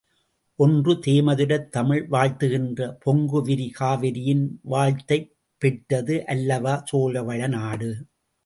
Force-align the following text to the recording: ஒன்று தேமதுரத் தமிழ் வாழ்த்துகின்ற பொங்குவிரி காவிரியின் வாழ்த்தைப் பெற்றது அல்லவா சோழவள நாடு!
ஒன்று 0.59 0.93
தேமதுரத் 1.05 1.67
தமிழ் 1.69 2.07
வாழ்த்துகின்ற 2.09 2.87
பொங்குவிரி 3.05 3.69
காவிரியின் 3.79 4.43
வாழ்த்தைப் 4.67 5.29
பெற்றது 5.61 6.17
அல்லவா 6.27 6.83
சோழவள 6.91 7.47
நாடு! 7.47 7.91